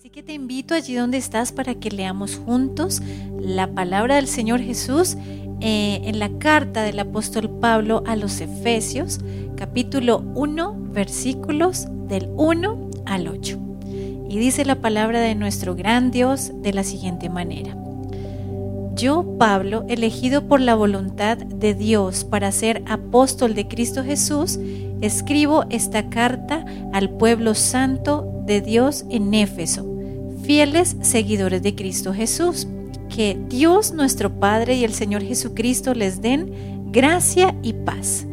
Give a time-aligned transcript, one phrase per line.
[0.00, 3.02] Así que te invito allí donde estás para que leamos juntos
[3.38, 5.18] la palabra del Señor Jesús
[5.60, 9.20] eh, en la carta del apóstol Pablo a los Efesios,
[9.56, 13.58] capítulo 1, versículos del 1 al 8.
[14.30, 17.76] Y dice la palabra de nuestro gran Dios de la siguiente manera.
[18.94, 24.58] Yo, Pablo, elegido por la voluntad de Dios para ser apóstol de Cristo Jesús,
[25.02, 26.64] escribo esta carta
[26.94, 29.89] al pueblo santo de Dios en Éfeso
[30.50, 32.66] fieles seguidores de Cristo Jesús.
[33.08, 38.26] Que Dios nuestro Padre y el Señor Jesucristo les den gracia y paz.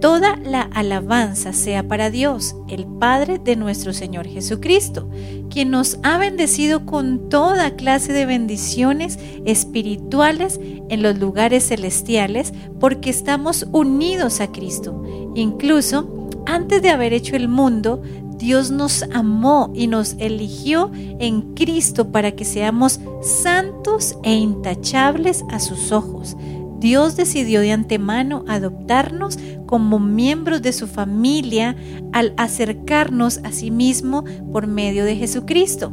[0.00, 5.08] Toda la alabanza sea para Dios, el Padre de nuestro Señor Jesucristo,
[5.48, 10.58] quien nos ha bendecido con toda clase de bendiciones espirituales
[10.88, 15.04] en los lugares celestiales, porque estamos unidos a Cristo.
[15.36, 18.02] Incluso antes de haber hecho el mundo,
[18.40, 25.60] Dios nos amó y nos eligió en Cristo para que seamos santos e intachables a
[25.60, 26.38] sus ojos.
[26.78, 31.76] Dios decidió de antemano adoptarnos como miembros de su familia
[32.14, 35.92] al acercarnos a sí mismo por medio de Jesucristo.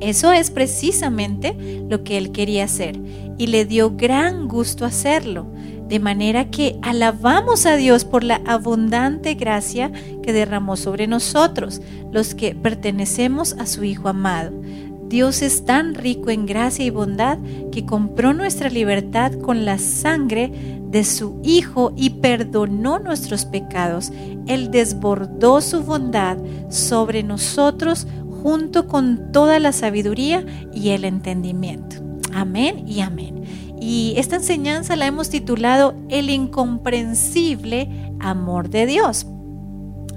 [0.00, 2.98] Eso es precisamente lo que Él quería hacer
[3.38, 5.46] y le dio gran gusto hacerlo.
[5.88, 9.90] De manera que alabamos a Dios por la abundante gracia
[10.22, 14.52] que derramó sobre nosotros, los que pertenecemos a su Hijo amado.
[15.12, 17.36] Dios es tan rico en gracia y bondad
[17.70, 20.50] que compró nuestra libertad con la sangre
[20.88, 24.10] de su Hijo y perdonó nuestros pecados.
[24.46, 26.38] Él desbordó su bondad
[26.70, 28.06] sobre nosotros
[28.42, 32.01] junto con toda la sabiduría y el entendimiento.
[32.32, 33.44] Amén y amén.
[33.80, 37.88] Y esta enseñanza la hemos titulado El incomprensible
[38.20, 39.26] amor de Dios.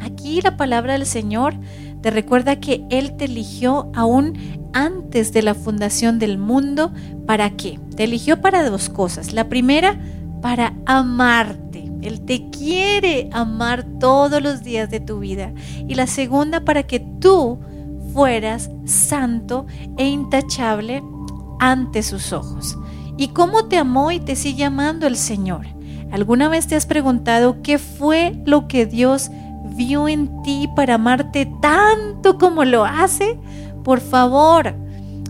[0.02, 1.56] Aquí la palabra del Señor
[2.02, 4.38] te recuerda que Él te eligió aún
[4.74, 6.94] antes de la fundación del mundo.
[7.26, 7.80] ¿Para qué?
[7.96, 9.34] Te eligió para dos cosas.
[9.34, 10.00] La primera,
[10.42, 11.92] para amarte.
[12.04, 15.54] Él te quiere amar todos los días de tu vida.
[15.88, 17.58] Y la segunda, para que tú
[18.14, 19.66] fueras santo
[19.98, 21.02] e intachable
[21.60, 22.78] ante sus ojos.
[23.18, 25.68] ¿Y cómo te amó y te sigue amando el Señor?
[26.12, 29.32] ¿Alguna vez te has preguntado qué fue lo que Dios
[29.76, 33.40] vio en ti para amarte tanto como lo hace?
[33.84, 34.76] Por favor,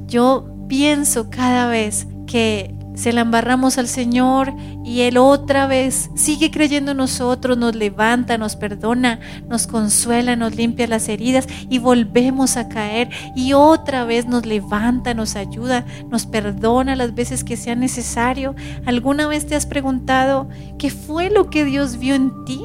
[0.08, 6.52] yo pienso cada vez que se la embarramos al Señor y Él otra vez sigue
[6.52, 12.58] creyendo en nosotros, nos levanta, nos perdona, nos consuela, nos limpia las heridas y volvemos
[12.58, 17.76] a caer y otra vez nos levanta, nos ayuda, nos perdona las veces que sea
[17.76, 18.56] necesario.
[18.86, 22.62] ¿Alguna vez te has preguntado qué fue lo que Dios vio en ti?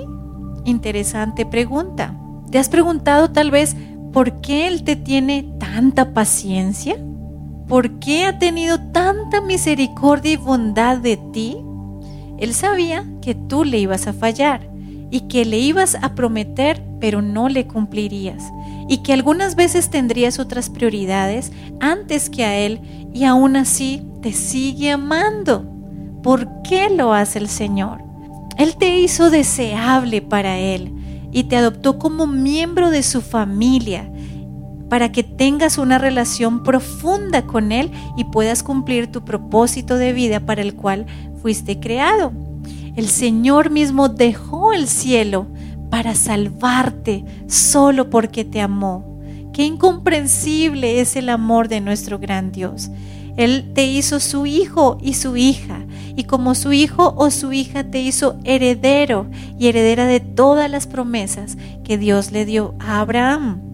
[0.65, 2.17] Interesante pregunta.
[2.51, 3.77] ¿Te has preguntado tal vez
[4.13, 6.97] por qué Él te tiene tanta paciencia?
[7.71, 11.57] ¿Por qué ha tenido tanta misericordia y bondad de ti?
[12.39, 14.69] Él sabía que tú le ibas a fallar
[15.13, 18.43] y que le ibas a prometer, pero no le cumplirías,
[18.89, 22.81] y que algunas veces tendrías otras prioridades antes que a Él,
[23.15, 25.65] y aún así te sigue amando.
[26.25, 28.03] ¿Por qué lo hace el Señor?
[28.59, 30.93] Él te hizo deseable para Él
[31.31, 34.10] y te adoptó como miembro de su familia
[34.91, 40.41] para que tengas una relación profunda con Él y puedas cumplir tu propósito de vida
[40.41, 41.07] para el cual
[41.41, 42.33] fuiste creado.
[42.97, 45.47] El Señor mismo dejó el cielo
[45.91, 49.21] para salvarte solo porque te amó.
[49.53, 52.91] Qué incomprensible es el amor de nuestro gran Dios.
[53.37, 55.87] Él te hizo su hijo y su hija,
[56.17, 60.89] y como su hijo o su hija te hizo heredero y heredera de todas las
[60.89, 63.70] promesas que Dios le dio a Abraham.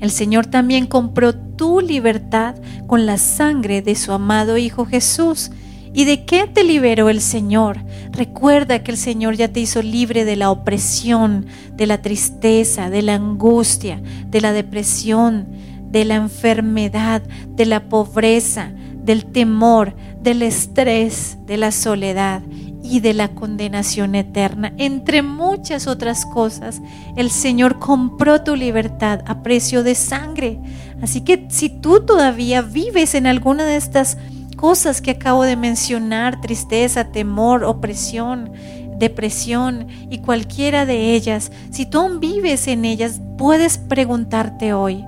[0.00, 2.54] El Señor también compró tu libertad
[2.86, 5.50] con la sangre de su amado Hijo Jesús.
[5.92, 7.78] ¿Y de qué te liberó el Señor?
[8.12, 13.02] Recuerda que el Señor ya te hizo libre de la opresión, de la tristeza, de
[13.02, 15.48] la angustia, de la depresión,
[15.90, 18.70] de la enfermedad, de la pobreza,
[19.02, 22.42] del temor, del estrés, de la soledad
[22.88, 24.72] y de la condenación eterna.
[24.78, 26.80] Entre muchas otras cosas,
[27.16, 30.58] el Señor compró tu libertad a precio de sangre.
[31.02, 34.16] Así que si tú todavía vives en alguna de estas
[34.56, 38.52] cosas que acabo de mencionar, tristeza, temor, opresión,
[38.98, 45.04] depresión y cualquiera de ellas, si tú aún vives en ellas, puedes preguntarte hoy,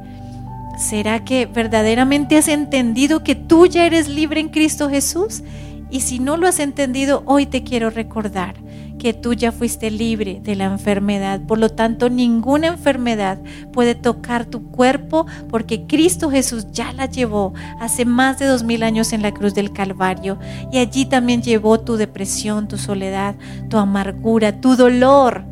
[0.79, 5.43] ¿será que verdaderamente has entendido que tú ya eres libre en Cristo Jesús?
[5.91, 8.55] Y si no lo has entendido, hoy te quiero recordar
[9.01, 11.41] que tú ya fuiste libre de la enfermedad.
[11.41, 13.39] Por lo tanto, ninguna enfermedad
[13.73, 18.83] puede tocar tu cuerpo porque Cristo Jesús ya la llevó hace más de dos mil
[18.83, 20.39] años en la cruz del Calvario.
[20.71, 23.35] Y allí también llevó tu depresión, tu soledad,
[23.71, 25.45] tu amargura, tu dolor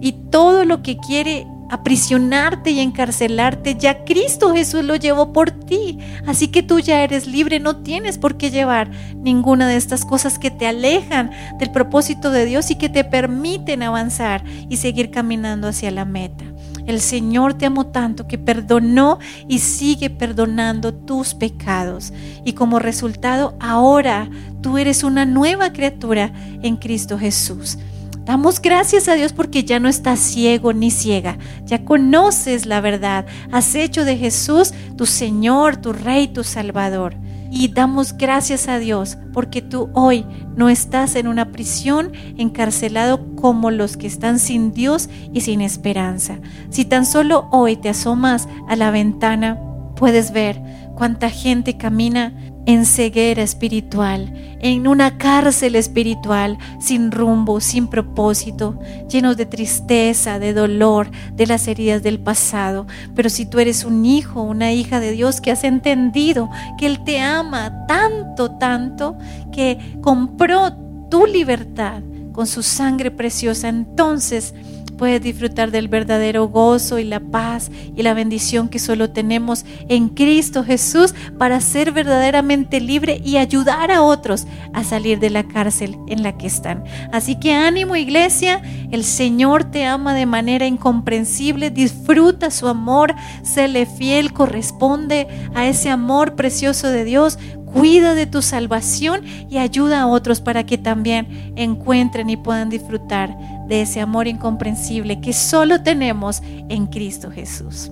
[0.00, 5.98] y todo lo que quiere aprisionarte y encarcelarte, ya Cristo Jesús lo llevó por ti.
[6.26, 10.38] Así que tú ya eres libre, no tienes por qué llevar ninguna de estas cosas
[10.38, 15.68] que te alejan del propósito de Dios y que te permiten avanzar y seguir caminando
[15.68, 16.44] hacia la meta.
[16.86, 22.12] El Señor te amó tanto que perdonó y sigue perdonando tus pecados.
[22.44, 24.30] Y como resultado, ahora
[24.62, 27.78] tú eres una nueva criatura en Cristo Jesús.
[28.26, 33.24] Damos gracias a Dios porque ya no estás ciego ni ciega, ya conoces la verdad,
[33.52, 37.14] has hecho de Jesús tu Señor, tu Rey, tu Salvador.
[37.52, 40.26] Y damos gracias a Dios porque tú hoy
[40.56, 46.40] no estás en una prisión encarcelado como los que están sin Dios y sin esperanza.
[46.68, 49.56] Si tan solo hoy te asomas a la ventana,
[49.94, 50.60] puedes ver
[50.96, 52.32] cuánta gente camina
[52.66, 58.78] en ceguera espiritual, en una cárcel espiritual, sin rumbo, sin propósito,
[59.08, 62.86] llenos de tristeza, de dolor, de las heridas del pasado.
[63.14, 67.04] Pero si tú eres un hijo, una hija de Dios que has entendido que Él
[67.04, 69.16] te ama tanto, tanto,
[69.52, 70.72] que compró
[71.08, 72.02] tu libertad
[72.32, 74.54] con su sangre preciosa, entonces
[74.96, 80.08] puedes disfrutar del verdadero gozo y la paz y la bendición que solo tenemos en
[80.08, 85.96] Cristo Jesús para ser verdaderamente libre y ayudar a otros a salir de la cárcel
[86.08, 86.84] en la que están.
[87.12, 93.86] Así que ánimo iglesia, el Señor te ama de manera incomprensible, disfruta su amor, séle
[93.86, 97.38] fiel, corresponde a ese amor precioso de Dios,
[97.76, 103.36] cuida de tu salvación y ayuda a otros para que también encuentren y puedan disfrutar
[103.66, 107.90] de ese amor incomprensible que solo tenemos en Cristo Jesús.